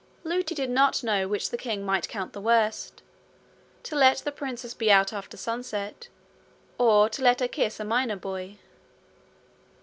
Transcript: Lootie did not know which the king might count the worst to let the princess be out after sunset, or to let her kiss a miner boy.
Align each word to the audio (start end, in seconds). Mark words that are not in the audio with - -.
Lootie 0.23 0.55
did 0.55 0.71
not 0.71 1.03
know 1.03 1.27
which 1.27 1.51
the 1.51 1.59
king 1.59 1.85
might 1.85 2.07
count 2.09 2.33
the 2.33 2.41
worst 2.41 3.03
to 3.83 3.95
let 3.95 4.17
the 4.17 4.31
princess 4.31 4.73
be 4.73 4.91
out 4.91 5.13
after 5.13 5.37
sunset, 5.37 6.07
or 6.79 7.07
to 7.09 7.21
let 7.21 7.39
her 7.39 7.47
kiss 7.47 7.79
a 7.79 7.85
miner 7.85 8.15
boy. 8.15 8.57